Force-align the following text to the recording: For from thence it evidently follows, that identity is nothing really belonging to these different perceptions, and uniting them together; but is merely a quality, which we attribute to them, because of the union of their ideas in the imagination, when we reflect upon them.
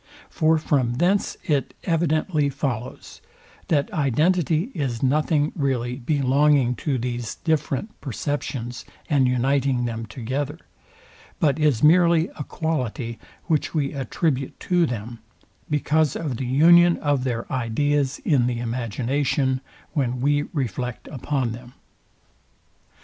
For 0.31 0.57
from 0.57 0.95
thence 0.95 1.37
it 1.43 1.75
evidently 1.83 2.49
follows, 2.49 3.21
that 3.67 3.93
identity 3.93 4.71
is 4.73 5.03
nothing 5.03 5.51
really 5.55 5.97
belonging 5.97 6.73
to 6.77 6.97
these 6.97 7.35
different 7.35 8.01
perceptions, 8.01 8.83
and 9.11 9.27
uniting 9.27 9.85
them 9.85 10.07
together; 10.07 10.57
but 11.39 11.59
is 11.59 11.83
merely 11.83 12.29
a 12.29 12.43
quality, 12.43 13.19
which 13.45 13.75
we 13.75 13.93
attribute 13.93 14.59
to 14.61 14.87
them, 14.87 15.19
because 15.69 16.15
of 16.15 16.37
the 16.37 16.47
union 16.47 16.97
of 16.97 17.23
their 17.23 17.45
ideas 17.53 18.17
in 18.25 18.47
the 18.47 18.57
imagination, 18.57 19.61
when 19.93 20.19
we 20.19 20.45
reflect 20.51 21.07
upon 21.09 21.51
them. 21.51 21.75